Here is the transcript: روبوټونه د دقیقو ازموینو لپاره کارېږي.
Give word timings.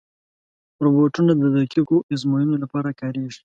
روبوټونه 0.83 1.31
د 1.37 1.43
دقیقو 1.55 1.97
ازموینو 2.13 2.55
لپاره 2.63 2.89
کارېږي. 3.01 3.39